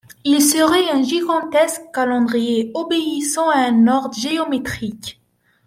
Il 0.23 0.41
serait 0.41 0.89
un 0.89 1.03
gigantesque 1.03 1.83
calendrier, 1.93 2.71
obéissant 2.73 3.51
à 3.51 3.59
un 3.59 3.87
ordre 3.87 4.15
géométrique. 4.19 5.21